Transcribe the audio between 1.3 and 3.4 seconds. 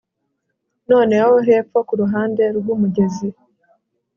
hepfo kuruhande rwumugezi